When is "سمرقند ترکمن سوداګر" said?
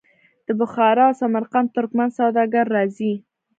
1.21-2.65